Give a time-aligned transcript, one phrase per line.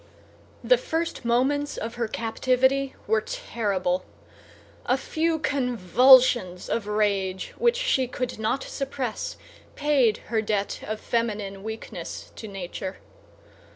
[0.63, 4.03] The first moments of her captivity were terrible;
[4.87, 9.37] a few convulsions of rage which she could not suppress
[9.75, 12.97] paid her debt of feminine weakness to nature.